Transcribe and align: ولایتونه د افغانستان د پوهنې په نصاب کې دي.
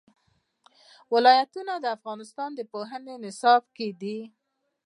ولایتونه 1.13 1.73
د 1.79 1.85
افغانستان 1.97 2.49
د 2.55 2.61
پوهنې 2.71 3.13
په 3.17 3.21
نصاب 3.25 3.63
کې 3.75 3.87
دي. 4.01 4.19